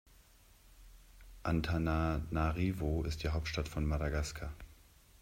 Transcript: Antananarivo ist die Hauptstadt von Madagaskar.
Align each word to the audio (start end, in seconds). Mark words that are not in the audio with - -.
Antananarivo 1.43 3.03
ist 3.03 3.21
die 3.21 3.29
Hauptstadt 3.29 3.69
von 3.69 3.85
Madagaskar. 3.85 4.51